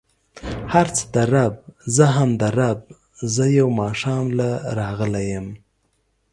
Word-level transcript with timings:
هر 0.73 0.87
څه 0.95 1.03
د 1.15 1.17
رب، 1.33 1.55
زه 1.95 2.05
هم 2.15 2.29
د 2.41 2.43
رب، 2.59 2.81
زه 3.33 3.43
يو 3.59 3.67
ماښام 3.81 4.25
له 4.39 4.49
راغلی 4.79 5.25
يم. 5.35 5.47